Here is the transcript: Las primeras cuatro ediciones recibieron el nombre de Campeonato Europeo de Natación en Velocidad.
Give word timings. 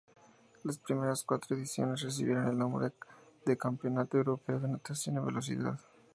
Las 0.63 0.79
primeras 0.79 1.23
cuatro 1.23 1.55
ediciones 1.55 2.01
recibieron 2.01 2.47
el 2.47 2.57
nombre 2.57 2.91
de 3.45 3.55
Campeonato 3.55 4.17
Europeo 4.17 4.59
de 4.59 4.67
Natación 4.67 5.17
en 5.17 5.25
Velocidad. 5.27 5.79